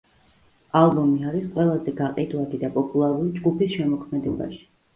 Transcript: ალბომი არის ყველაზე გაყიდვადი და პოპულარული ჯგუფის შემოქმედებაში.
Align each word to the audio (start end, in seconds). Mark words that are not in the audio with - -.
ალბომი 0.79 1.27
არის 1.31 1.45
ყველაზე 1.59 1.93
გაყიდვადი 2.01 2.63
და 2.65 2.73
პოპულარული 2.81 3.37
ჯგუფის 3.39 3.79
შემოქმედებაში. 3.79 4.63